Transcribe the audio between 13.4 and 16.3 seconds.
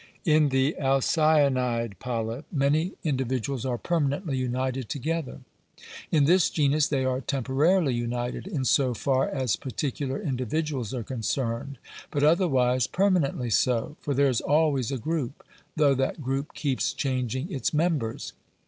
so; for there is always a group, though that